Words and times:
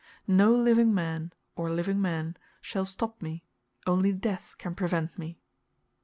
No 0.25 0.51
living 0.51 0.95
man, 0.95 1.31
or 1.55 1.69
living 1.69 2.01
men, 2.01 2.35
shall 2.59 2.85
stop 2.85 3.21
me, 3.21 3.43
only 3.85 4.11
death 4.11 4.55
can 4.57 4.73
prevent 4.73 5.15
me. 5.15 5.37